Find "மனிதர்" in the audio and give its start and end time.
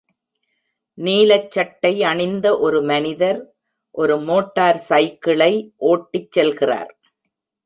2.81-3.39